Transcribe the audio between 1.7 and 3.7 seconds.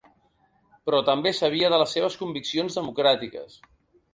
de les seves conviccions democràtiques.